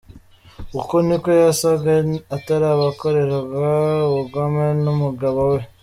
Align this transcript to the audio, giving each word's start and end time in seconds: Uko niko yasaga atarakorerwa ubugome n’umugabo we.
Uko 0.79 0.95
niko 1.07 1.29
yasaga 1.41 1.91
atarakorerwa 2.35 3.67
ubugome 4.09 4.65
n’umugabo 4.83 5.41
we. 5.53 5.61